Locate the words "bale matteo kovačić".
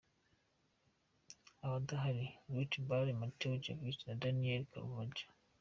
2.87-3.99